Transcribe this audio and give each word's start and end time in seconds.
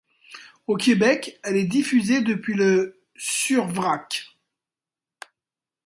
Au 0.65 0.77
Québec, 0.77 1.39
elle 1.43 1.57
est 1.57 1.65
diifusée 1.65 2.21
depuis 2.21 2.55
le 2.55 2.99
sur 3.15 3.67
Vrak. 3.67 4.33